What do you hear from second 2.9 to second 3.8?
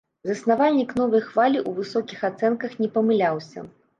памыляўся.